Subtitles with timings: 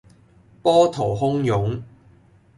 [0.63, 1.83] 波濤洶湧